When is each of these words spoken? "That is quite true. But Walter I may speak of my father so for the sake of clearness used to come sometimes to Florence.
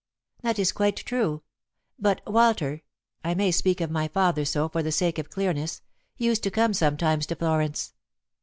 "That 0.41 0.57
is 0.57 0.71
quite 0.71 0.95
true. 0.95 1.43
But 1.99 2.21
Walter 2.25 2.81
I 3.23 3.35
may 3.35 3.51
speak 3.51 3.79
of 3.81 3.91
my 3.91 4.07
father 4.07 4.45
so 4.45 4.67
for 4.67 4.81
the 4.81 4.91
sake 4.91 5.19
of 5.19 5.29
clearness 5.29 5.83
used 6.17 6.41
to 6.41 6.49
come 6.49 6.73
sometimes 6.73 7.27
to 7.27 7.35
Florence. 7.35 7.93